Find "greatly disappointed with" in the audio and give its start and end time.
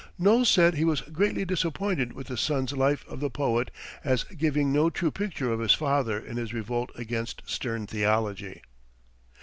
1.01-2.25